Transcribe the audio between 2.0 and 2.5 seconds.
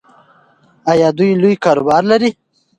لري؟